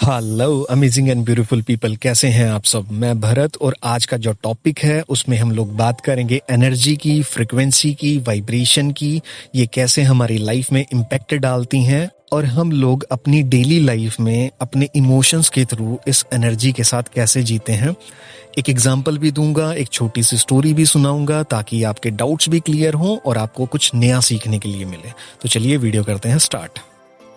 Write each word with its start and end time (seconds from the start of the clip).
Hello 0.00 0.60
amazing 0.62 1.08
and 1.08 1.24
beautiful 1.24 1.62
people 1.62 1.96
कैसे 1.96 2.28
हैं 2.28 2.48
आप 2.50 2.64
सब? 2.64 2.90
मैं 2.90 3.20
भरत 3.20 3.56
और 3.56 3.74
आज 3.84 4.04
का 4.06 4.16
जो 4.16 4.32
टॉपिक 4.32 4.78
है, 4.78 5.02
उसमें 5.02 5.36
हम 5.38 5.50
लोग 5.52 5.76
बात 5.76 6.00
करेंगे 6.00 6.40
एनर्जी 6.50 6.94
की 6.96 7.22
फ्रिक्वेंसी 7.22 7.92
की 7.94 8.16
वाइब्रेशन 8.18 8.90
की, 8.90 9.20
ये 9.54 9.66
कैसे 9.66 10.02
हमारी 10.02 10.38
लाइफ 10.38 10.72
में 10.72 10.80
इम्पैक्ट 10.82 11.34
डालती 11.34 11.82
हैं 11.84 12.08
और 12.32 12.44
हम 12.44 12.72
लोग 12.72 13.04
अपनी 13.12 13.42
डेली 13.42 13.80
लाइफ 13.80 14.18
में 14.20 14.50
अपने 14.60 14.88
इमोशंस 14.96 15.48
के 15.48 15.64
थ्रू 15.64 15.98
इस 16.08 16.24
एनर्जी 16.34 16.72
के 16.72 16.84
साथ 16.84 17.14
कैसे 17.14 17.42
जीते 17.42 17.72
हैं। 17.72 17.94
एक 18.58 18.68
एग्ज़ाम्पल 18.68 19.18
भी 19.18 19.30
दूँगा, 19.30 19.72
एक 19.72 19.88
छोटी 19.88 20.22
सी 20.22 20.36
स्टोरी 20.36 20.74
भी 20.74 20.86
सुनाऊँगा 20.86 21.42
ताकि 21.42 21.82
आपके 21.82 22.10
डाउट्स 22.10 22.48
भी 22.48 22.60
क्लियर 22.60 22.94
हों 22.94 23.16
और 23.18 23.38
आपको 23.38 23.66
कुछ 23.66 23.94
नया 23.94 24.20
सीखने 24.20 24.58
के 24.58 24.68
लिए 24.68 24.84
मिले। 24.84 25.12
तो 25.42 25.48
चलिए 25.48 25.76
वीडियो 25.76 26.04
करते 26.04 26.28
हैं 26.28 26.38
स्टार्ट 26.38 26.78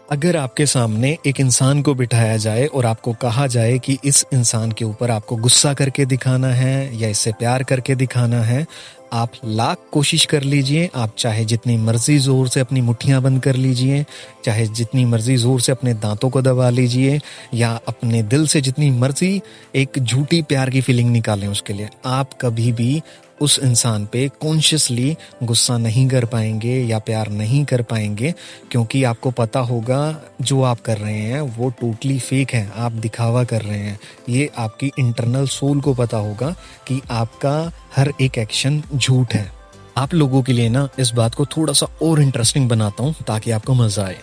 अगर 0.08 0.36
आपके 0.38 0.66
सामने 0.66 1.18
एक 1.28 1.40
इंसान 1.40 1.82
को 1.82 1.94
बिठाया 1.96 2.36
जाए 2.38 2.66
और 2.66 2.86
आपको 2.86 3.14
कहा 3.14 3.46
जाए 3.48 3.78
कि 3.80 3.98
इस 4.06 4.26
इंसान 4.34 4.72
के 4.72 4.86
ऊपर 4.86 5.12
आपको 5.12 5.36
गुस्सा 5.36 5.74
करके 5.74 6.06
दिखाना 6.06 6.48
है 6.48 6.98
या 6.98 7.10
इससे 7.10 7.32
प्यार 7.32 7.64
करके 7.64 7.96
दिखाना 7.96 8.42
है, 8.42 8.66
आप 9.14 9.32
लाख 9.46 9.78
कोशिश 9.92 10.26
कर 10.26 10.44
लीजिए। 10.44 10.90
आप 10.96 11.16
चाहे 11.18 11.46
जितनी 11.46 11.78
मर्ज़ी 11.78 12.18
ज़ोर 12.18 12.48
से 12.48 12.60
अपनी 12.60 12.82
मुट्ठियाँ 12.82 13.22
बंद 13.22 13.42
कर 13.44 13.56
लीजिए, 13.56 14.06
चाहे 14.46 14.66
जितनी 14.68 15.06
मर्ज़ी 15.06 15.36
ज़ोर 15.38 15.62
से 15.62 15.72
अपने 15.72 15.94
दांतों 15.96 16.30
को 16.30 16.42
दबा 16.42 16.70
लीजिए, 16.70 17.20
या 17.54 17.80
अपने 17.88 18.24
दिल 18.24 18.48
से 18.48 18.62
जितनी 18.62 18.92
मर्ज़ी 18.92 19.42
एक 19.76 20.00
झूठी 20.00 20.42
प्यार 20.42 20.70
की 20.70 20.82
फीलिंग 20.82 21.12
निकालें 21.12 21.48
उसके 21.48 21.74
लिए। 21.74 21.90
आप 22.06 22.34
कभी 22.42 22.72
भी 22.72 23.02
उस 23.44 23.60
इंसान 23.60 24.06
पे 24.06 24.28
कॉन्शियसली 24.42 25.16
गुस्सा 25.44 25.78
नहीं 25.78 26.08
कर 26.08 26.26
पाएँगे 26.26 26.76
या 26.82 27.00
प्यार 27.00 27.30
नहीं 27.30 27.64
कर 27.66 27.82
पाएँगे, 27.82 28.34
क्योंकि 28.72 29.04
आपको 29.04 29.32
पता 29.32 29.60
होगा 29.60 30.22
जो 30.42 30.62
आप 30.64 30.82
कर 30.82 30.98
रहे 30.98 31.20
हैं, 31.20 31.42
वो 31.42 31.70
टोटली 31.70 32.20
फेक 32.20 32.54
है, 32.54 32.72
आप 32.76 32.92
दिखावा 32.92 33.44
कर 33.44 33.62
रहे 33.62 33.80
हैं। 33.80 34.00
ये 34.30 34.50
आपकी 34.58 34.92
इंटरनल 35.00 35.48
सोल 35.48 35.82
को 35.82 35.94
पता 35.94 36.18
होगा 36.18 36.56
कि 36.88 37.02
आपका 37.12 37.72
हर 37.96 38.14
एक 38.22 38.38
एक्शन 38.38 38.84
झूठ 38.96 39.34
है। 39.34 39.52
आप 39.98 40.14
लोगों 40.14 40.42
के 40.44 40.54
लिए 40.54 40.70
ना, 40.70 40.90
इस 41.00 41.12
बात 41.12 41.36
को 41.36 41.46
थोड़ा 41.46 41.74
सा 41.74 41.88
और 42.02 42.22
इंटरेस्टिंग 42.22 42.70
बनाता 42.70 43.04
हूँ, 43.04 43.16
ताकि 43.28 43.52
आपको 43.52 43.74
मज़ा 43.74 44.06
आए। 44.06 44.18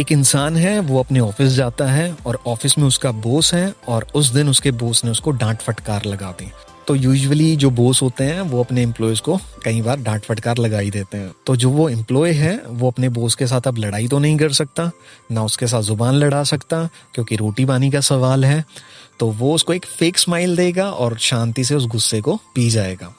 एक 0.00 0.12
इंसान 0.12 0.56
है, 0.56 0.80
वो 0.80 1.00
अपने 1.00 1.20
ऑफ़िस 1.20 1.52
जाता 1.52 1.86
है, 1.86 2.16
और 2.26 2.38
ऑफ़िस 2.46 2.78
में 2.78 2.84
उसका 2.84 3.12
बोस 3.12 3.54
है, 3.54 3.74
और 3.88 4.06
उस 4.14 4.28
दिन 4.28 4.48
उसके 4.48 4.70
बोस 4.70 5.04
ने 5.04 5.10
उसको 5.10 5.30
डांट 5.30 5.58
फटकार 5.58 6.04
लगा 6.04 6.30
दी। 6.30 6.52
तो 6.88 6.94
यूजुअली 6.94 7.56
जो 7.56 7.70
बोस 7.70 8.02
होते 8.02 8.24
हैं, 8.24 8.40
वो 8.40 8.62
अपने 8.62 8.82
एम्प्लॉयज़ 8.82 9.20
को 9.20 9.36
कई 9.64 9.80
बार 9.80 10.00
डांट 10.00 10.22
फटकार 10.22 10.58
लगा 10.58 10.78
ही 10.78 10.90
देते 10.90 11.18
हैं। 11.18 11.32
तो 11.46 11.56
जो 11.56 11.70
वो 11.70 11.88
एम्प्लॉय 11.88 12.30
है, 12.30 12.62
वो 12.68 12.90
अपने 12.90 13.08
बोस 13.08 13.34
के 13.34 13.46
साथ 13.46 13.60
अब 13.60 13.78
लड़ाई 13.78 14.08
तो 14.08 14.18
नहीं 14.18 14.36
कर 14.36 14.52
सकता, 14.52 14.90
ना 15.32 15.44
उसके 15.44 15.66
साथ 15.66 15.82
ज़ुबान 15.82 16.14
लड़ा 16.14 16.42
सकता, 16.42 16.88
क्योंकि 17.14 17.36
रोटी 17.36 17.64
पानी 17.64 17.90
का 17.90 18.00
सवाल 18.00 18.44
है। 18.44 18.64
तो 19.20 19.30
वो 19.30 19.54
उसको 19.54 19.72
एक 19.72 19.84
फेक 19.84 20.18
स्माइल 20.18 20.56
देगा 20.56 20.90
और 20.90 21.18
शांति 21.18 21.64
से 21.64 21.74
उस 21.74 21.86
गुस्से 21.86 22.20
को 22.20 22.36
पी 22.54 22.70
जाएगा। 22.70 23.14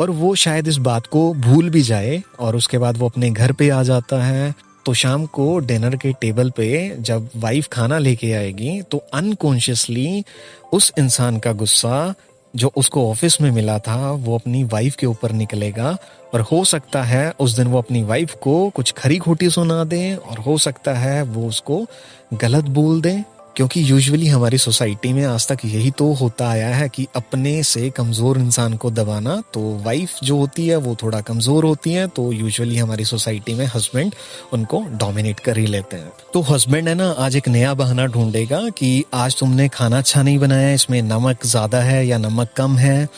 और 0.00 0.10
वो 0.10 0.34
शायद 0.34 0.68
इस 0.68 0.76
बात 0.76 1.06
को 1.06 1.34
भूल 1.34 1.70
भी 1.70 1.82
जाए 1.82 2.22
और 2.40 2.56
उसके 2.56 2.78
बाद 2.78 2.96
वो 2.96 3.08
अपने 3.08 3.30
घर 3.30 3.52
पे 3.52 3.68
आ 3.70 3.82
जाता 3.82 4.22
है। 4.24 4.54
तो 4.86 4.94
शाम 4.94 5.26
को 5.26 5.58
डिनर 5.58 5.96
के 5.96 6.12
टेबल 6.12 6.50
पे 6.50 6.96
जब 7.00 7.28
वाइफ 7.36 7.68
खाना 7.72 7.98
लेके 7.98 8.32
आएगी 8.32 8.82
तो 8.82 8.98
अनकॉन्शियसली 9.14 10.24
उस 10.72 10.92
इंसान 10.98 11.38
का 11.38 11.52
गुस्सा 11.52 12.14
जो 12.56 12.72
उसको 12.76 13.10
ऑफ़िस 13.10 13.40
में 13.40 13.50
मिला 13.50 13.78
था, 13.78 14.10
वो 14.10 14.34
अपनी 14.34 14.64
वाइफ 14.64 14.96
के 14.96 15.06
ऊपर 15.06 15.32
निकलेगा 15.32 15.96
और 16.34 16.40
हो 16.40 16.64
सकता 16.64 17.02
है 17.02 17.32
उस 17.40 17.56
दिन 17.56 17.66
वो 17.66 17.78
अपनी 17.78 18.02
वाइफ 18.02 18.34
को 18.34 18.70
कुछ 18.70 18.92
खरी 18.92 19.18
खोटी 19.18 19.50
सुना 19.50 19.84
दे 19.84 20.14
और 20.14 20.38
हो 20.38 20.58
सकता 20.58 20.94
है 20.94 21.22
वो 21.22 21.48
उसको 21.48 21.86
गलत 22.34 22.64
बोल 22.64 23.00
दे। 23.00 23.24
क्योंकि 23.56 23.80
यूजुअली 23.90 24.26
हमारी 24.26 24.58
सोसाइटी 24.58 25.12
में 25.12 25.24
आज 25.24 25.46
तक 25.48 25.58
यही 25.64 25.90
तो 25.90 26.12
होता 26.12 26.48
आया 26.48 26.68
है 26.68 26.88
कि 26.88 27.06
अपने 27.16 27.62
से 27.62 27.90
कमज़ोर 27.90 28.38
इंसान 28.38 28.74
को 28.74 28.90
दबाना 28.90 29.36
तो 29.54 29.60
वाइफ 29.84 30.14
जो 30.24 30.36
होती 30.36 30.66
है, 30.66 30.76
वो 30.76 30.96
थोड़ा 31.02 31.20
कमज़ोर 31.20 31.64
होती 31.64 31.92
है 31.92 32.06
तो 32.08 32.30
यूजुअली 32.32 32.76
हमारी 32.76 33.04
सोसाइटी 33.04 33.54
में 33.54 33.64
हस्बैंड 33.74 34.14
उनको 34.52 34.80
डोमिनेट 34.92 35.40
कर 35.40 35.58
ही 35.58 35.66
लेते 35.66 35.96
हैं। 35.96 36.10
तो 36.34 36.40
हस्बैंड 36.42 36.88
है 36.88 36.94
ना, 36.94 37.10
आज 37.10 37.36
एक 37.36 37.48
नया 37.48 37.74
बहाना 37.74 38.06
ढूंढेगा 38.06 38.68
कि 38.70 39.04
आज 39.14 39.38
तुमने 39.40 39.68
खाना 39.68 39.98
अच्छा 39.98 40.22
नहीं 40.22 40.38
बनाया, 40.38 40.72
इसमें 40.72 41.00
नमक 41.02 41.46
ज़्यादा 41.46 41.80
है 41.80 42.06
या 42.06 42.18
नमक 42.18 42.52
कम 42.56 42.76
है 42.78 43.08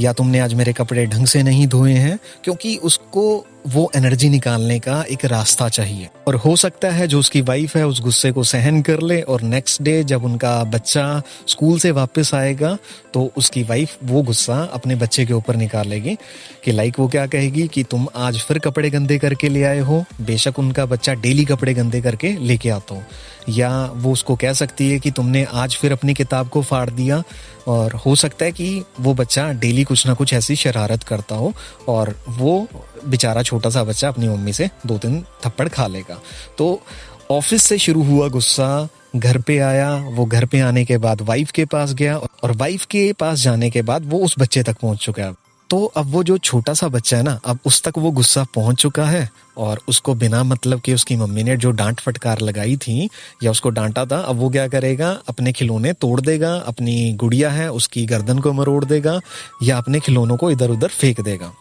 या 0.00 0.12
तुमने 0.12 0.38
आज 0.38 0.54
मेरे 0.54 0.72
कपड़े 0.72 1.06
ढंग 1.06 1.26
से 1.26 1.42
नहीं 1.42 1.66
धोए 1.66 1.92
हैं? 1.92 2.18
क्योंकि 2.44 2.76
उसको 2.76 3.46
वो 3.68 3.90
एनर्जी 3.96 4.28
निकालने 4.28 4.78
का 4.78 5.02
एक 5.10 5.24
रास्ता 5.24 5.68
चाहिए। 5.68 6.08
और 6.26 6.34
हो 6.34 6.56
सकता 6.56 6.90
है 6.90 7.06
जो 7.06 7.18
उसकी 7.18 7.40
वाइफ 7.40 7.76
है, 7.76 7.86
उस 7.86 8.00
गुस्से 8.00 8.30
को 8.32 8.42
सहन 8.42 8.80
कर 8.82 9.00
ले 9.00 9.20
और 9.20 9.42
नेक्स्ट 9.42 9.82
डे 9.82 10.04
जब 10.04 10.24
उनका 10.24 10.64
बच्चा 10.64 11.22
स्कूल 11.48 11.78
से 11.78 11.90
वापस 11.90 12.34
आएगा 12.34 12.76
तो 13.14 13.30
उसकी 13.36 13.62
वाइफ 13.62 13.96
वो 14.04 14.22
गुस्सा 14.22 14.60
अपने 14.72 14.94
बच्चे 14.94 15.26
के 15.26 15.32
ऊपर 15.32 15.56
निकालेगी 15.56 16.16
कि 16.64 16.72
लाइक 16.72 16.98
वो 16.98 17.08
क्या 17.08 17.26
कहेगी 17.26 17.68
कि 17.68 17.82
तुम 17.82 18.06
आज 18.16 18.38
फिर 18.38 18.58
कपड़े 18.58 18.90
गंदे 18.90 19.18
करके 19.18 19.48
ले 19.48 19.62
आए 19.64 19.78
हो? 19.78 20.04
बेशक 20.20 20.58
उनका 20.58 20.86
बच्चा 20.86 21.14
डेली 21.14 21.44
कपड़े 21.44 21.74
गंदे 21.74 22.00
करके 22.00 22.36
लेके 22.40 22.70
आता 22.70 22.94
हो। 22.94 23.02
या 23.48 23.90
वो 23.94 24.12
उसको 24.12 24.36
कह 24.36 24.52
सकती 24.52 24.90
है 24.90 24.98
कि 24.98 25.10
तुमने 25.10 25.44
आज 25.44 25.76
फिर 25.76 25.92
अपनी 25.92 26.14
किताब 26.14 26.48
को 26.48 26.62
फाड़ 26.62 26.90
दिया 26.90 27.22
और 27.68 27.92
हो 27.92 28.16
सकता 28.16 28.44
है 28.44 28.52
कि 28.52 28.84
वो 29.00 29.14
बच्चा 29.14 29.52
डेली 29.52 29.84
कुछ 29.84 30.06
ना 30.06 30.14
कुछ 30.14 30.32
ऐसी 30.32 30.56
शरारत 30.56 31.02
करता 31.02 31.34
हो 31.34 31.52
और 31.88 32.24
वो 32.28 32.68
बेचारा 33.06 33.42
छोटा 33.42 33.70
सा 33.70 33.84
बच्चा 33.84 34.08
अपनी 34.08 34.28
मम्मी 34.28 34.52
से 34.52 34.70
दो 34.86 34.98
तीन 34.98 35.24
थप्पड़ 35.44 35.68
खा 35.68 35.86
लेगा। 35.86 36.20
तो 36.58 36.82
ऑफ़िस 37.30 37.62
से 37.62 37.78
शुरू 37.78 38.02
हुआ 38.02 38.28
गुस्सा, 38.28 38.88
घर 39.16 39.38
पे 39.38 39.58
आया, 39.58 39.94
वो 39.96 40.24
घर 40.24 40.44
पे 40.44 40.60
आने 40.60 40.84
के 40.84 40.98
बाद 40.98 41.20
वाइफ 41.22 41.50
के 41.50 41.64
पास 41.64 41.94
गया 41.94 42.18
और 42.18 42.52
वाइफ 42.52 42.84
के 42.84 43.12
पास 43.12 43.38
जाने 43.38 43.70
के 43.70 43.82
बाद 43.82 44.10
वो 44.10 44.18
उस 44.18 44.34
बच्चे 44.38 44.62
तक 44.62 44.76
पहुँच 44.78 44.98
चुका। 44.98 45.22
है 45.22 45.49
तो 45.70 45.84
अब 45.96 46.10
वो 46.10 46.22
जो 46.24 46.36
छोटा 46.38 46.72
सा 46.74 46.88
बच्चा 46.88 47.16
है 47.16 47.22
ना, 47.22 47.38
अब 47.44 47.58
उस 47.66 47.82
तक 47.82 47.98
वो 47.98 48.10
गुस्सा 48.10 48.44
पहुँच 48.54 48.76
चुका 48.76 49.04
है 49.04 49.28
और 49.56 49.80
उसको 49.88 50.14
बिना 50.14 50.42
मतलब 50.44 50.80
कि 50.80 50.94
उसकी 50.94 51.16
मम्मी 51.16 51.42
ने 51.42 51.56
जो 51.56 51.70
डांट 51.70 52.00
फटकार 52.00 52.40
लगाई 52.40 52.76
थी 52.76 53.08
या 53.42 53.50
उसको 53.50 53.70
डांटा 53.70 54.04
था, 54.04 54.18
अब 54.18 54.36
वो 54.36 54.50
क्या 54.50 54.66
करेगा? 54.68 55.10
अपने 55.28 55.52
खिलौने 55.52 55.92
तोड़ 55.92 56.20
देगा, 56.20 56.54
अपनी 56.54 57.12
गुड़िया 57.12 57.50
है, 57.50 57.70
उसकी 57.72 58.06
गर्दन 58.06 58.38
को 58.38 58.52
मरोड़ 58.52 58.84
देगा 58.84 59.20
या 59.62 59.78
अपने 59.78 60.00
खिलौनों 60.00 60.36
को 60.36 60.50
इधर 60.50 60.70
उधर 60.70 60.88
फेंक 60.88 61.20
देगा। 61.20 61.52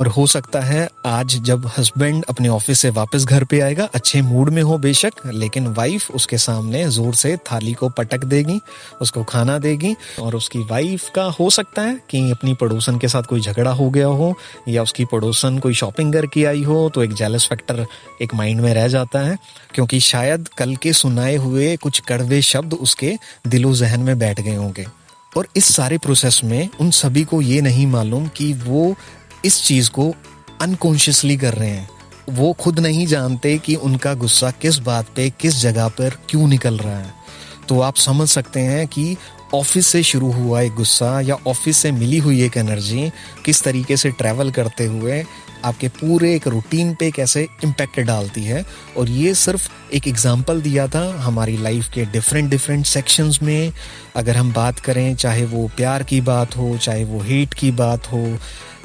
और 0.00 0.06
हो 0.06 0.26
सकता 0.26 0.60
है 0.60 0.88
आज 1.06 1.34
जब 1.38 1.66
हस्बैंड 1.78 2.24
अपने 2.28 2.48
ऑफ़िस 2.48 2.80
से 2.80 2.90
वापस 2.90 3.24
घर 3.24 3.44
पे 3.44 3.60
आएगा, 3.60 3.88
अच्छे 3.94 4.20
मूड 4.22 4.50
में 4.50 4.62
हो 4.62 4.78
बेशक, 4.78 5.12
लेकिन 5.26 5.66
वाइफ 5.68 6.10
उसके 6.10 6.38
सामने 6.38 6.84
ज़ोर 6.88 7.14
से 7.14 7.36
थाली 7.50 7.72
को 7.72 7.88
पटक 7.88 8.24
देगी, 8.24 8.58
उसको 9.00 9.24
खाना 9.24 9.58
देगी, 9.58 9.94
और 10.20 10.36
उसकी 10.36 10.58
वाइफ 10.70 11.08
का 11.14 11.24
हो 11.40 11.48
सकता 11.50 11.82
है 11.82 11.98
कि 12.10 12.30
अपनी 12.30 12.54
पड़ोसन 12.54 12.98
के 12.98 13.08
साथ 13.08 13.22
कोई 13.22 13.40
झगड़ा 13.40 13.70
हो 13.70 13.90
गया 13.90 14.06
हो, 14.06 14.34
या 14.68 14.82
उसकी 14.82 15.04
पड़ोसन 15.04 15.58
कोई 15.58 15.74
शॉपिंग 15.74 16.12
करके 16.12 16.44
आई 16.44 16.62
हो 16.62 16.88
तो 16.94 17.02
एक 17.04 17.12
जेलस 17.12 17.46
फैक्टर 17.48 17.86
एक 18.22 18.34
माइंड 18.34 18.60
में 18.60 18.72
रह 18.74 18.88
जाता 18.88 19.20
है, 19.20 19.36
क्योंकि 19.74 20.00
शायद 20.00 20.48
कल 20.58 20.74
के 20.76 20.92
सुनाए 20.92 21.36
हुए 21.36 21.76
कुछ 21.76 22.00
कड़वे 22.08 22.42
शब्द 22.42 22.74
उसके 22.74 23.16
दिलो 23.46 23.74
जहन 23.74 24.00
में 24.00 24.18
बैठ 24.18 24.40
गए 24.40 24.56
होंगे। 24.56 24.86
और 25.36 25.46
इस 25.56 25.74
सारे 25.74 25.96
प्रोसेस 25.98 26.40
में 26.44 26.68
उन 26.80 26.90
सभी 26.90 27.22
को 27.24 27.40
ये 27.42 27.60
नहीं 27.60 27.86
मालूम 27.86 28.26
कि 28.28 28.52
वो 28.54 28.94
इस 29.44 29.62
चीज़ 29.62 29.90
को 29.90 30.14
अनकॉन्शियसली 30.60 31.36
कर 31.36 31.54
रहे 31.54 31.70
हैं। 31.70 31.88
वो 32.30 32.52
खुद 32.52 32.78
नहीं 32.78 33.06
जानते 33.06 33.58
कि 33.58 33.74
उनका 33.74 34.14
गुस्सा 34.14 34.50
किस 34.50 34.78
बात 34.78 35.06
पे, 35.16 35.30
किस 35.30 35.56
जगह 35.56 35.88
पर 35.88 36.18
क्यों 36.28 36.48
निकल 36.48 36.78
रहा 36.78 36.98
है। 36.98 37.14
तो 37.68 37.80
आप 37.80 37.96
समझ 37.96 38.28
सकते 38.28 38.60
हैं 38.60 38.86
कि 38.86 39.16
ऑफ़िस 39.54 39.86
से 39.86 40.02
शुरू 40.02 40.32
हुआ 40.32 40.60
एक 40.60 40.72
गुस्सा 40.72 41.20
या 41.20 41.36
ऑफ़िस 41.46 41.76
से 41.76 41.92
मिली 41.92 42.18
हुई 42.18 42.42
एक 42.42 42.56
एनर्जी, 42.56 43.10
किस 43.44 43.62
तरीके 43.62 43.96
से 43.96 44.10
ट्रैवल 44.10 44.50
करते 44.50 44.86
हुए 44.86 45.24
आपके 45.64 45.88
पूरे 45.88 46.34
एक 46.34 46.48
रूटीन 46.48 46.94
पे 46.94 47.10
कैसे 47.10 47.48
इम्पैक्ट 47.64 48.00
डालती 48.00 48.42
है। 48.42 48.66
और 48.96 49.10
ये 49.10 49.34
सिर्फ़ 49.34 49.70
एक 49.94 50.08
एग्जांपल 50.08 50.62
दिया 50.62 50.88
था 50.88 51.16
हमारी 51.18 51.56
लाइफ 51.56 51.88
के 51.94 52.04
डिफरेंट 52.04 52.50
डिफरेंट 52.50 52.86
सेक्शंस 52.86 53.38
में। 53.42 53.72
अगर 54.16 54.36
हम 54.36 54.52
बात 54.52 54.78
करें, 54.78 55.16
चाहे 55.16 55.44
वो 55.44 55.70
प्यार 55.76 56.02
की 56.02 56.20
बात 56.20 56.56
हो, 56.56 56.78
चाहे 56.78 57.04
वो 57.04 57.20
हेट 57.20 57.54
की 57.54 57.70
बात 57.70 58.12
हो 58.12 58.38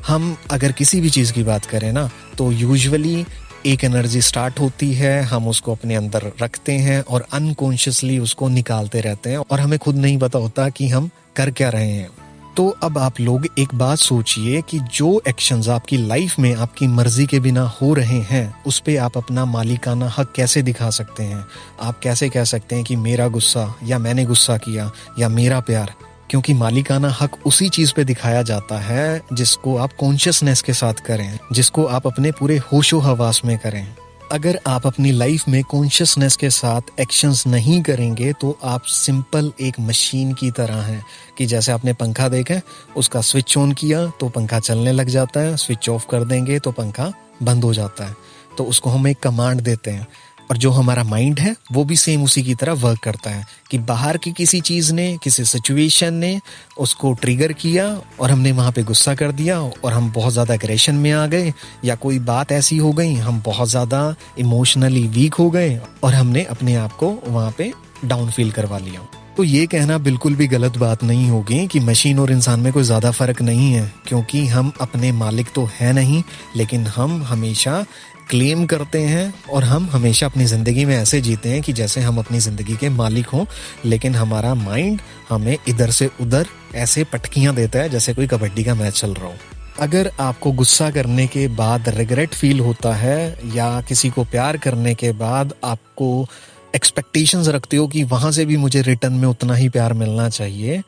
हम 0.07 0.38
अगर 0.51 0.71
किसी 0.71 1.01
भी 1.01 1.09
चीज़ 1.09 1.33
की 1.33 1.44
बात 1.44 1.65
करें 1.65 1.92
ना 1.92 2.09
तो 2.38 2.51
यूजुअली 2.51 3.25
एक 3.65 3.83
एनर्जी 3.83 4.21
स्टार्ट 4.21 4.59
होती 4.59 4.94
है, 4.94 5.21
हम 5.21 5.48
उसको 5.48 5.71
अपने 5.71 5.95
अंदर 5.95 6.31
रखते 6.42 6.74
हैं 6.74 7.01
और 7.01 7.25
अनकॉन्शियसली 7.33 8.19
उसको 8.19 8.50
निकालते 8.50 9.01
रहते 9.01 9.30
हैं 9.30 9.38
और 9.38 9.59
हमें 9.59 9.80
खुद 9.80 9.95
नहीं 9.95 10.18
पता 10.18 10.39
होता 10.39 10.69
कि 10.69 10.88
हम 10.88 11.09
कर 11.36 11.51
क्या 11.51 11.69
रहे 11.69 11.92
हैं। 11.92 12.09
तो 12.57 12.68
अब 12.83 12.98
आप 12.98 13.19
लोग 13.19 13.48
एक 13.59 13.75
बात 13.75 13.98
सोचिए 13.98 14.62
कि 14.62 14.80
जो 14.94 15.21
एक्शंस 15.27 15.68
आपकी 15.69 15.98
लाइफ 15.98 16.39
में 16.39 16.56
आपकी 16.56 16.88
मर्ज़ी 16.88 17.25
के 17.25 17.39
बिना 17.39 17.68
हो 17.81 17.94
रहे 17.94 18.21
हैं, 18.21 18.63
उस 18.68 18.80
पर 18.80 18.98
आप 18.98 19.18
अपना 19.18 19.45
मालिकाना 19.45 20.13
हक 20.18 20.33
कैसे 20.36 20.62
दिखा 20.62 20.89
सकते 20.89 21.24
हैं? 21.24 21.45
आप 21.81 22.00
कैसे 22.00 22.30
कह 22.30 22.44
सकते 22.44 22.75
हैं 22.75 22.86
कि 22.86 22.95
मेरा 22.95 23.27
गुस्सा 23.27 23.74
या 23.83 24.00
मैंने 24.00 24.25
गुस्सा 24.25 24.57
किया 24.57 24.92
या 25.19 25.30
मेरा 25.30 25.59
प्यार 25.59 25.94
क्योंकि 26.29 26.53
मालिकाना 26.53 27.09
हक 27.21 27.38
उसी 27.45 27.69
चीज़ 27.69 27.94
पे 27.94 28.03
दिखाया 28.03 28.41
जाता 28.41 28.79
है 28.79 29.21
जिसको 29.33 29.77
आप 29.77 29.94
कॉन्शियसनेस 29.94 30.62
के 30.62 30.74
साथ 30.74 30.94
करें, 30.94 31.39
जिसको 31.51 31.85
आप 31.85 32.07
अपने 32.07 32.31
पूरे 32.31 32.57
होशो 32.57 33.00
हवास 33.00 33.41
में 33.45 33.57
करें। 33.57 33.95
अगर 34.31 34.59
आप 34.68 34.88
अपनी 34.88 35.12
लाइफ 35.12 35.47
में 35.47 35.63
कॉन्शियसनेस 35.63 36.35
के 36.35 36.50
साथ 36.50 36.81
एक्शंस 37.00 37.47
नहीं 37.47 37.81
करेंगे 37.81 38.33
तो 38.33 38.57
आप 38.63 38.83
सिंपल 38.83 39.51
एक 39.62 39.79
मशीन 39.79 40.33
की 40.33 40.51
तरह 40.51 40.81
हैं 40.81 41.06
कि 41.38 41.45
जैसे 41.45 41.71
आपने 41.71 41.94
पंखा 41.94 42.27
देखा 42.30 42.59
उसका 42.97 43.21
स्विच 43.21 43.57
ऑन 43.57 43.71
किया 43.71 44.06
तो 44.19 44.30
पंखा 44.30 44.59
चलने 44.59 44.91
लग 44.91 45.07
जाता 45.07 45.39
है 45.39 45.57
स्विच 45.57 45.89
ऑफ़ 45.89 46.06
कर 46.12 46.23
देंगे 46.23 46.59
तो 46.59 46.71
पंखा 46.71 47.12
बंद 47.44 47.63
हो 47.63 47.73
जाता 47.73 48.06
है। 48.06 48.15
तो 48.57 48.63
उसको 48.63 48.89
हम 48.89 49.07
एक 49.07 49.19
कमांड 49.19 49.62
देते 49.62 49.91
हैं। 49.91 50.07
और 50.49 50.57
जो 50.57 50.69
हमारा 50.71 51.03
माइंड 51.03 51.39
है, 51.39 51.55
वो 51.71 51.83
भी 51.83 51.95
सेम 51.97 52.23
उसी 52.23 52.44
की 52.44 52.53
तरह 52.55 52.73
वर्क 52.75 52.99
करता 53.03 53.29
है 53.29 53.45
कि 53.71 53.77
बाहर 53.79 54.17
की 54.17 54.31
किसी 54.31 54.61
चीज़ 54.61 54.94
ने, 54.94 55.17
किसी 55.23 55.44
सिचुएशन 55.45 56.13
ने 56.13 56.39
उसको 56.77 57.13
ट्रिगर 57.13 57.53
किया 57.53 57.88
और 58.19 58.31
हमने 58.31 58.51
वहाँ 58.51 58.71
पे 58.71 58.83
गुस्सा 58.83 59.15
कर 59.15 59.31
दिया 59.31 59.59
और 59.59 59.94
हम 59.94 60.11
बहुत 60.11 60.33
ज़्यादा 60.33 60.53
अग्रेशन 60.53 60.95
में 60.95 61.11
आ 61.11 61.25
गए 61.27 61.53
या 61.85 61.95
कोई 61.97 62.19
बात 62.21 62.51
ऐसी 62.51 62.77
हो 62.77 62.91
गई, 62.94 63.13
हम 63.13 63.41
बहुत 63.45 63.69
ज़्यादा 63.69 64.15
इमोशनली 64.39 65.07
वीक 65.09 65.33
हो 65.33 65.49
गए 65.49 65.79
और 66.03 66.13
हमने 66.13 66.44
अपने 66.45 66.75
आप 66.75 66.91
को 66.94 67.11
वहाँ 67.27 67.53
पे 67.57 67.71
डाउन 68.05 68.29
फील 68.31 68.51
करवा 68.51 68.77
लिया। 68.77 69.07
तो 69.37 69.43
ये 69.43 69.65
कहना 69.67 69.97
बिल्कुल 69.97 70.35
भी 70.35 70.45
गलत 70.47 70.77
बात 70.77 71.03
नहीं 71.03 71.29
होगी 71.29 71.65
कि 71.67 71.79
मशीन 71.79 72.19
और 72.19 72.31
इंसान 72.31 72.59
में 72.59 72.71
कोई 72.73 72.83
ज़्यादा 72.83 73.09
फ़र्क 73.11 73.41
नहीं 73.41 73.71
है, 73.73 73.91
क्योंकि 74.07 74.45
हम 74.47 74.71
अपने 74.81 75.11
मालिक 75.11 75.47
तो 75.55 75.65
है 75.73 75.91
नहीं, 75.93 76.21
लेकिन 76.55 76.87
हम 76.87 77.21
हमेशा 77.23 77.85
क्लेम 78.29 78.65
करते 78.65 79.01
हैं 79.01 79.33
और 79.49 79.63
हम 79.63 79.87
हमेशा 79.91 80.25
अपनी 80.25 80.45
ज़िंदगी 80.45 80.85
में 80.85 80.95
ऐसे 80.95 81.21
जीते 81.21 81.49
हैं 81.49 81.61
कि 81.61 81.73
जैसे 81.73 82.01
हम 82.01 82.17
अपनी 82.17 82.39
ज़िंदगी 82.39 82.75
के 82.75 82.89
मालिक 82.89 83.27
हों, 83.27 83.45
लेकिन 83.85 84.15
हमारा 84.15 84.55
माइंड 84.55 84.99
हमें 85.29 85.57
इधर 85.67 85.91
से 85.91 86.09
उधर 86.21 86.47
ऐसे 86.75 87.03
पटकियाँ 87.03 87.55
देता 87.55 87.79
है 87.79 87.89
जैसे 87.89 88.13
कोई 88.13 88.27
कबड्डी 88.27 88.63
का 88.63 88.75
मैच 88.75 88.99
चल 88.99 89.13
रहा 89.13 89.27
हो। 89.27 89.33
अगर 89.79 90.11
आपको 90.19 90.51
गुस्सा 90.51 90.89
करने 90.91 91.27
के 91.27 91.47
बाद 91.55 91.89
रिग्रेट 91.89 92.33
फील 92.33 92.59
होता 92.59 92.93
है 92.95 93.37
या 93.55 93.69
किसी 93.81 94.09
को 94.09 94.23
प्यार 94.23 94.57
करने 94.57 94.93
के 94.95 95.11
बाद 95.15 95.53
आपको 95.63 96.27
एक्सपेक्टेशंस 96.77 97.47
रखते 97.47 97.77
हो 97.77 97.88
कि 97.88 98.03
वहाँ 98.06 98.31
से 98.31 98.45
भी 98.45 98.57
मुझे 98.57 98.81
रिटर्न 98.81 99.13
में 99.13 99.27
उतना 99.27 99.56
ही 99.56 99.69
प्यार 99.69 99.94
मिलना 99.94 100.29
चाहिए 100.29 100.81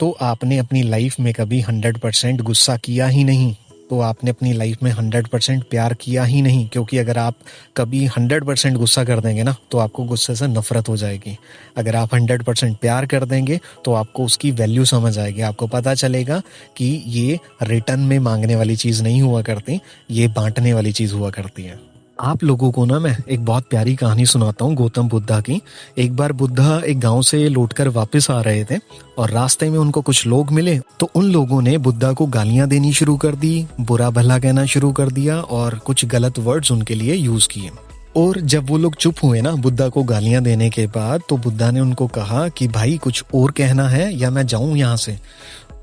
तो 0.00 0.10
आपने 0.22 0.58
अपनी 0.58 0.82
लाइफ 0.82 1.18
में 1.20 1.32
कभी 1.34 1.60
हंड्रेड 1.60 1.98
परसेंट 1.98 2.40
गुस्सा 2.42 2.76
किया 2.76 3.06
ही 3.06 3.24
नहीं। 3.24 3.54
तो 3.90 4.00
आपने 4.00 4.30
अपनी 4.30 4.52
लाइफ 4.52 4.82
में 4.82 4.90
हंड्रेड 4.92 5.26
परसेंट 5.28 5.62
प्यार 5.70 5.94
किया 5.94 6.24
ही 6.24 6.42
नहीं, 6.42 6.68
क्योंकि 6.68 6.98
अगर 6.98 7.18
आप 7.18 7.34
कभी 7.76 8.04
हंड्रेड 8.06 8.44
परसेंट 8.44 8.76
गुस्सा 8.76 9.04
कर 9.04 9.20
देंगे 9.20 9.42
ना 9.42 9.54
तो 9.70 9.78
आपको 9.78 10.04
गुस्से 10.04 10.34
से 10.36 10.46
नफरत 10.46 10.88
हो 10.88 10.96
जाएगी। 10.96 11.36
अगर 11.76 11.96
आप 11.96 12.14
हंड्रेड 12.14 12.42
परसेंट 12.44 12.76
प्यार 12.78 13.06
कर 13.06 13.24
देंगे 13.24 13.58
तो 13.84 13.94
आपको 13.94 14.24
उसकी 14.24 14.50
वैल्यू 14.52 14.84
समझ 14.84 15.18
आएगी। 15.18 15.40
आपको 15.42 15.66
पता 15.66 15.94
चलेगा 15.96 16.40
कि 16.76 16.92
ये 17.06 17.38
रिटर्न 17.62 18.00
में 18.02 18.18
मांगने 18.20 18.56
वाली 18.56 18.76
चीज़ 18.76 19.02
नहीं 19.02 19.22
हुआ 19.22 19.42
करती, 19.42 19.80
ये 20.10 20.28
बांटने 20.30 20.74
वाली 20.74 20.92
चीज़ 20.92 21.14
हुआ 21.14 21.30
करती 21.30 21.62
है। 21.62 21.78
आप 22.20 22.42
लोगों 22.44 22.70
को 22.72 22.84
ना 22.84 22.98
मैं 22.98 23.16
एक 23.30 23.44
बहुत 23.44 23.64
प्यारी 23.70 23.94
कहानी 23.96 24.24
सुनाता 24.26 24.64
हूँ 24.64 24.74
गौतम 24.74 25.08
बुद्धा 25.08 25.40
की। 25.40 25.60
एक 25.98 26.16
बार 26.16 26.32
बुद्धा 26.32 26.80
एक 26.86 26.98
गाँव 27.00 27.22
से 27.22 27.48
लौटकर 27.48 27.88
वापस 27.88 28.30
आ 28.30 28.40
रहे 28.40 28.64
थे 28.64 28.78
और 29.18 29.30
रास्ते 29.30 29.68
में 29.70 29.78
उनको 29.78 30.00
कुछ 30.00 30.26
लोग 30.26 30.50
मिले 30.52 30.78
तो 31.00 31.08
उन 31.14 31.30
लोगों 31.32 31.60
ने 31.62 31.76
बुद्धा 31.78 32.12
को 32.12 32.26
गालियाँ 32.26 32.68
देनी 32.68 32.92
शुरू 32.92 33.16
कर 33.16 33.34
दी, 33.34 33.66
बुरा 33.80 34.10
भला 34.10 34.38
कहना 34.38 34.64
शुरू 34.66 34.92
कर 34.92 35.10
दिया 35.10 35.40
और 35.40 35.78
कुछ 35.78 36.04
गलत 36.04 36.38
वर्ड्स 36.38 36.72
उनके 36.72 36.94
लिए 36.94 37.14
यूज़ 37.14 37.48
किए। 37.48 37.70
और 38.16 38.40
जब 38.40 38.70
वो 38.70 38.78
लोग 38.78 38.94
चुप 38.94 39.14
हुए 39.24 39.40
ना 39.40 39.52
बुद्धा 39.56 39.88
को 39.88 40.02
गालियाँ 40.04 40.42
देने 40.42 40.70
के 40.70 40.86
बाद 40.86 41.22
तो 41.28 41.36
बुद्धा 41.36 41.70
ने 41.70 41.80
उनको 41.80 42.06
कहा 42.06 42.48
कि, 42.48 42.68
भाई, 42.68 42.98
कुछ 42.98 43.24
और 43.34 43.50
कहना 43.50 43.88
है 43.88 44.12
या 44.14 44.30
मैं 44.30 44.46
जाऊँ 44.46 44.76
यहाँ 44.76 44.96
से? 44.96 45.18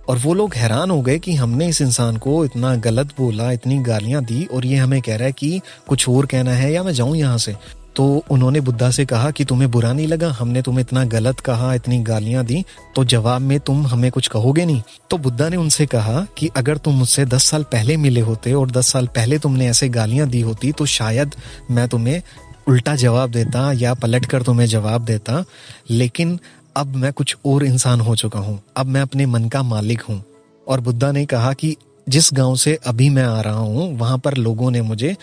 और 0.07 0.17
वो 0.17 0.33
लोग 0.33 0.53
हैरान 0.55 0.91
हो 0.91 1.01
गए 1.01 1.17
कि 1.19 1.33
हमने 1.35 1.67
इस 1.67 1.81
इंसान 1.81 2.17
को 2.17 2.43
इतना 2.45 2.75
गलत 2.75 3.13
बोला, 3.17 3.51
इतनी 3.51 3.77
गालियाँ 3.79 4.23
दी 4.25 4.45
और 4.45 4.65
ये 4.65 4.75
हमें 4.75 5.01
कह 5.01 5.15
रहा 5.15 5.25
है 5.25 5.31
कि 5.31 5.59
कुछ 5.87 6.07
और 6.09 6.25
कहना 6.25 6.51
है 6.51 6.71
या 6.73 6.83
मैं 6.83 6.93
जाऊँ 6.93 7.17
यहाँ 7.17 7.37
से। 7.37 7.55
तो 7.95 8.05
उन्होंने 8.31 8.59
बुद्धा 8.61 8.89
से 8.91 9.05
कहा 9.05 9.29
कि 9.31 9.45
तुम्हें 9.45 9.69
बुरा 9.71 9.91
नहीं 9.93 10.07
लगा, 10.07 10.29
हमने 10.29 10.61
तुम्हें 10.61 10.81
इतना 10.81 11.03
गलत 11.05 11.39
कहा, 11.39 11.73
इतनी 11.73 11.97
गालियाँ 12.03 12.43
दी 12.45 12.63
तो 12.95 13.03
जवाब 13.03 13.41
में 13.41 13.59
तुम 13.59 13.85
हमें 13.87 14.09
कुछ 14.11 14.27
कहोगे 14.27 14.65
नहीं। 14.65 14.81
तो 15.09 15.17
बुद्धा 15.17 15.47
ने 15.49 15.57
उनसे 15.57 15.85
कहा 15.85 16.25
कि 16.37 16.49
अगर 16.57 16.77
तुम 16.77 16.95
मुझसे 16.95 17.25
दस 17.25 17.43
साल 17.43 17.63
पहले 17.63 17.97
मिले 17.97 18.21
होते 18.21 18.53
और 18.53 18.71
दस 18.71 18.91
साल 18.91 19.07
पहले 19.07 19.39
तुमने 19.39 19.69
ऐसे 19.69 19.89
गालियाँ 19.89 20.27
दी 20.29 20.41
होती 20.41 20.71
तो 20.71 20.85
शायद 20.87 21.35
मैं 21.71 21.87
तुम्हें 21.87 22.21
उल्टा 22.67 22.95
जवाब 22.95 23.31
देता 23.31 23.71
या 23.71 23.93
पलट 23.93 24.25
कर 24.25 24.43
तुम्हें 24.43 24.67
जवाब 24.67 25.05
देता। 25.05 25.43
लेकिन 25.89 26.39
अब 26.77 26.95
मैं 26.95 27.13
कुछ 27.13 27.37
और 27.45 27.63
इंसान 27.63 27.99
हो 27.99 28.15
चुका 28.15 28.39
हूँ। 28.39 28.61
अब 28.77 28.85
मैं 28.85 29.01
अपने 29.01 29.25
मन 29.25 29.49
का 29.49 29.63
मालिक 29.63 30.01
हूँ। 30.01 30.23
और 30.67 30.79
बुद्धा 30.79 31.11
ने 31.11 31.25
कहा 31.25 31.53
कि 31.53 31.75
जिस 32.09 32.29
गाँव 32.33 32.55
से 32.55 32.79
अभी 32.87 33.09
मैं 33.09 33.23
आ 33.23 33.41
रहा 33.41 33.57
हूँ, 33.57 33.97
वहाँ 33.97 34.17
पर 34.17 34.33
लोगों 34.33 34.71
ने 34.71 34.81
मुझे 34.81 35.13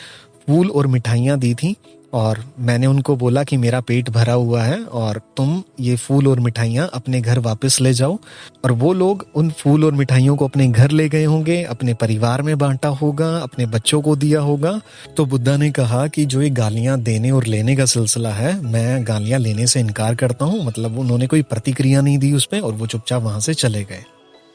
फूल 0.47 0.71
और 0.71 0.87
मिठाइयाँ 0.87 1.39
दी 1.39 1.55
थी 1.55 1.77
और 2.15 2.45
मैंने 2.59 2.87
उनको 2.87 3.17
बोला 3.17 3.43
कि 3.45 3.57
मेरा 3.57 3.81
पेट 3.81 4.11
भरा 4.11 4.33
हुआ 4.33 4.63
है 4.63 4.79
और 4.85 5.21
तुम 5.37 5.63
ये 5.81 5.97
फूल 5.97 6.29
और 6.29 6.41
मिठाइयाँ 6.41 6.89
अपने 6.95 7.21
घर 7.21 7.39
वापस 7.39 7.81
ले 7.81 7.93
जाओ। 7.93 8.19
और 8.65 8.73
वो 8.73 8.93
लोग 8.93 9.27
उन 9.35 9.51
फूल 9.51 9.85
और 9.85 9.93
मिठाइयों 9.93 10.37
को 10.37 10.45
अपने 10.45 10.67
घर 10.67 10.91
ले 10.91 11.09
गए 11.09 11.25
होंगे, 11.25 11.63
अपने 11.63 11.95
परिवार 11.95 12.43
में 12.43 12.57
बांटा 12.59 12.89
होगा, 12.89 13.37
अपने 13.39 13.67
बच्चों 13.67 14.03
को 14.03 14.17
दिया 14.17 14.41
होगा। 14.41 14.81
तो 15.17 15.27
बुद्धा 15.27 15.57
ने 15.57 15.71
कहा 15.71 16.07
कि 16.07 16.25
जो 16.25 16.43
ये 16.43 16.51
गालियाँ 16.51 16.99
देने 17.01 17.31
और 17.31 17.47
लेने 17.47 17.77
का 17.77 17.85
सिलसिला 17.87 18.33
है, 18.33 18.61
मैं 18.63 19.07
गालियाँ 19.07 19.41
लेने 19.41 19.67
से 19.67 19.81
इनकार 19.81 20.15
करता 20.15 20.45
हूँ 20.45 20.65
मतलब 20.65 20.99
उन्होंने 20.99 21.27
कोई 21.27 21.43
प्रतिक्रिया 21.43 22.01
नहीं 22.01 22.19
दी 22.19 22.33
उसमें 22.33 22.61
और 22.61 22.73
वो 22.73 22.87
चुपचाप 22.87 23.23
वहाँ 23.23 23.41
से 23.41 23.55
चले 23.55 23.85
गए। 23.85 24.05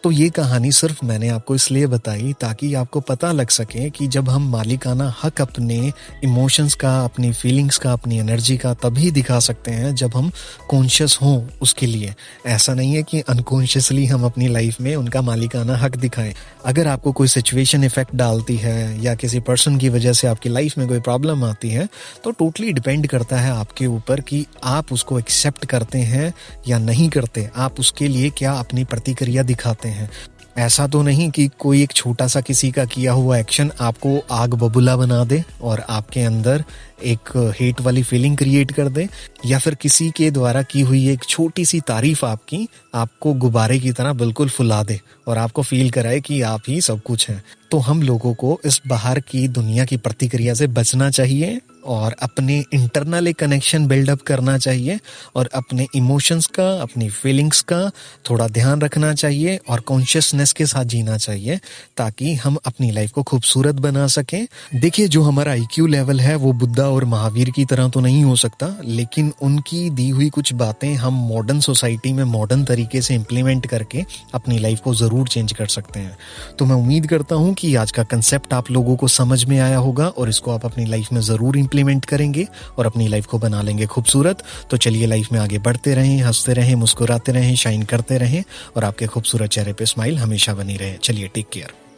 तो 0.03 0.11
ये 0.11 0.29
कहानी 0.29 0.71
सिर्फ़ 0.71 1.05
मैंने 1.05 1.29
आपको 1.29 1.55
इसलिए 1.55 1.87
बताई 1.87 2.33
ताकि 2.41 2.73
आपको 2.73 2.99
पता 2.99 3.31
लग 3.31 3.49
सके 3.49 3.89
कि 3.89 4.07
जब 4.07 4.29
हम 4.29 4.47
मालिकाना 4.49 5.13
हक 5.23 5.41
अपने 5.41 5.91
इमोशंस 6.23 6.75
का, 6.75 6.93
अपनी 7.01 7.31
फीलिंग्स 7.33 7.77
का, 7.77 7.93
अपनी 7.93 8.19
एनर्जी 8.19 8.57
का 8.57 8.73
तभी 8.73 9.09
दिखा 9.11 9.39
सकते 9.39 9.71
हैं 9.71 9.93
जब 9.95 10.15
हम 10.15 10.31
कॉन्शियस 10.69 11.17
हों 11.21 11.41
उसके 11.61 11.85
लिए। 11.85 12.13
ऐसा 12.45 12.73
नहीं 12.73 12.93
है 12.95 13.03
कि 13.03 13.19
अनकॉन्शियसली 13.19 14.05
हम 14.05 14.23
अपनी 14.25 14.47
लाइफ 14.47 14.79
में 14.81 14.95
उनका 14.95 15.21
मालिकाना 15.21 15.77
हक 15.77 15.95
दिखाएँ। 15.97 16.33
अगर 16.65 16.87
आपको 16.87 17.11
कोई 17.11 17.27
सिचुएशन 17.27 17.83
इफ़ेक्ट 17.83 18.15
डालती 18.15 18.55
है 18.57 19.03
या 19.03 19.15
किसी 19.15 19.39
पर्सन 19.39 19.77
की 19.77 19.89
वजह 19.89 20.13
से 20.13 20.27
आपकी 20.27 20.49
लाइफ 20.49 20.77
में 20.77 20.87
कोई 20.87 20.99
प्रॉब्लम 20.99 21.43
आती 21.43 21.69
है 21.69 21.87
तो 22.23 22.31
टोटली 22.31 22.71
डिपेंड 22.73 23.07
करता 23.07 23.39
है 23.39 23.51
आपके 23.51 23.85
ऊपर 23.87 24.21
कि 24.21 24.45
आप 24.63 24.93
उसको 24.93 25.19
एक्सेप्ट 25.19 25.65
करते 25.65 25.99
हैं 25.99 26.33
या 26.67 26.79
नहीं 26.79 27.09
करते। 27.09 27.49
आप 27.55 27.79
उसके 27.79 28.07
लिए 28.07 28.29
क्या 28.29 28.53
अपनी 28.53 28.83
प्रतिक्रिया 28.83 29.43
दिखाते 29.43 29.87
हैं। 29.87 29.88
हैं। 29.89 30.09
ऐसा 30.57 30.85
तो 30.87 31.01
नहीं 31.01 31.29
कि 31.31 31.47
कोई 31.59 31.81
एक 31.83 31.91
छोटा 31.91 32.25
सा 32.27 32.41
किसी 32.41 32.69
का 32.71 32.83
किया 32.85 33.11
हुआ 33.11 33.37
एक्शन 33.37 33.71
आपको 33.81 34.17
आग 34.31 34.53
बबूला 34.53 34.95
बना 34.97 35.23
दे 35.23 35.43
और 35.61 35.83
आपके 35.89 36.21
अंदर 36.21 36.63
एक 37.03 37.29
हेट 37.59 37.81
वाली 37.81 38.03
फीलिंग 38.03 38.37
क्रिएट 38.37 38.71
कर 38.71 38.89
दे, 38.89 39.07
या 39.45 39.59
फिर 39.59 39.75
किसी 39.75 40.09
के 40.11 40.31
द्वारा 40.31 40.61
की 40.61 40.81
हुई 40.81 41.07
एक 41.09 41.23
छोटी 41.23 41.65
सी 41.65 41.79
तारीफ़ 41.79 42.25
आपकी, 42.25 42.67
आपको 42.95 43.33
गुब्बारे 43.33 43.79
की 43.79 43.91
तरह 43.91 44.13
बिल्कुल 44.13 44.49
फुला 44.49 44.83
दे 44.83 44.99
और 45.27 45.37
आपको 45.37 45.63
फील 45.63 45.89
कराए 45.89 46.19
कि 46.19 46.41
आप 46.41 46.61
ही 46.67 46.81
सब 46.81 47.01
कुछ 47.01 47.29
हैं। 47.29 47.43
तो 47.71 47.79
हम 47.79 48.01
लोगों 48.01 48.33
को 48.33 48.59
इस 48.65 48.81
बाहर 48.87 49.19
की 49.19 49.47
दुनिया 49.47 49.85
की 49.85 49.97
प्रतिक्रिया 49.97 50.53
से 50.53 50.67
बचना 50.67 51.09
चाहिए। 51.09 51.59
और 51.85 52.15
अपने 52.21 52.57
इंटरनल 52.73 53.27
एक 53.27 53.37
कनेक्शन 53.39 53.87
बिल्डअप 53.87 54.21
करना 54.21 54.57
चाहिए 54.57 54.99
और 55.35 55.49
अपने 55.53 55.87
इमोशंस 55.95 56.45
का, 56.47 56.69
अपनी 56.71 57.09
फीलिंग्स 57.11 57.61
का 57.61 57.89
थोड़ा 58.29 58.47
ध्यान 58.49 58.81
रखना 58.81 59.13
चाहिए 59.13 59.59
और 59.69 59.79
कॉन्शियसनेस 59.81 60.53
के 60.53 60.65
साथ 60.65 60.85
जीना 60.85 61.17
चाहिए 61.17 61.59
ताकि 61.97 62.33
हम 62.35 62.57
अपनी 62.65 62.91
लाइफ 62.91 63.11
को 63.11 63.23
खूबसूरत 63.23 63.75
बना 63.77 64.07
सकें। 64.07 64.45
देखिए, 64.75 65.07
जो 65.07 65.21
हमारा 65.21 65.51
आईक्यू 65.51 65.87
लेवल 65.87 66.19
है, 66.19 66.35
वो 66.35 66.53
बुद्धा 66.53 66.87
और 66.87 67.05
महावीर 67.05 67.49
की 67.49 67.65
तरह 67.65 67.89
तो 67.89 67.99
नहीं 67.99 68.23
हो 68.23 68.35
सकता, 68.35 68.67
लेकिन 68.83 69.31
उनकी 69.41 69.89
दी 69.89 70.09
हुई 70.09 70.29
कुछ 70.29 70.53
बातें 70.53 70.93
हम 70.95 71.13
मॉडर्न 71.27 71.59
सोसाइटी 71.59 72.13
में 72.13 72.23
मॉडर्न 72.23 72.63
तरीके 72.65 73.01
से 73.01 73.15
इम्प्लीमेंट 73.15 73.65
करके 73.65 74.03
अपनी 74.33 74.57
लाइफ 74.59 74.79
को 74.79 74.93
ज़रूर 74.95 75.27
चेंज 75.27 75.53
कर 75.53 75.67
सकते 75.67 75.99
हैं। 75.99 76.17
तो 76.59 76.65
मैं 76.65 76.75
उम्मीद 76.75 77.07
करता 77.07 77.35
हूँ 77.35 77.53
कि 77.53 77.73
आज 77.75 77.91
का 77.91 78.03
कंसेप्ट 78.05 78.53
आप 78.53 78.71
लोगों 78.71 78.95
को 78.95 79.07
समझ 79.09 79.43
में 79.45 79.59
आया 79.59 79.77
होगा 79.77 80.07
और 80.07 80.29
इसको 80.29 80.51
आप 80.51 80.65
अपनी 80.65 80.85
लाइफ 80.85 81.11
में 81.13 81.21
ज़रूर 81.21 81.57
इम्प्लीमेंट 81.69 82.05
करेंगे 82.05 82.47
और 82.77 82.85
अपनी 82.85 83.07
लाइफ 83.07 83.25
को 83.25 83.39
बना 83.39 83.61
लेंगे 83.61 83.85
खूबसूरत। 83.85 84.43
तो 84.71 84.77
चलिए 84.77 85.05
लाइफ 85.05 85.31
में 85.31 85.39
आगे 85.39 85.59
बढ़ते 85.59 85.93
रहें, 85.95 86.21
हँसते 86.21 86.53
रहें, 86.53 86.75
मुस्कुराते 86.75 87.31
रहें 87.31 87.55
शाइन 87.55 87.83
करते 87.83 88.17
रहें 88.17 88.43
और 88.75 88.83
आपके 88.83 89.07
खूबसूरत 89.07 89.49
चेहरे 89.49 89.73
पर 89.73 89.85
स्माइल 89.85 90.17
हमेशा 90.17 90.53
बनी 90.53 90.77
रहे। 90.77 90.97
चलिए 91.03 91.27
टेक 91.27 91.49
केयर 91.53 91.88